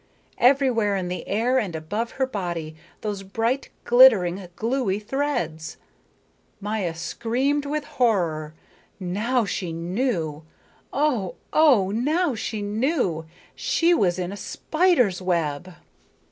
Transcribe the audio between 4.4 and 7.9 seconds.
gluey threads! Maya screamed with